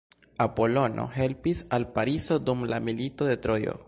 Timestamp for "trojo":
3.47-3.77